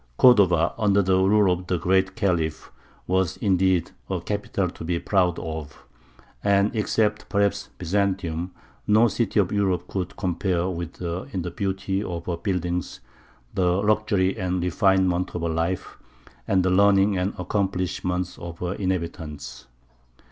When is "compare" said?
10.17-10.67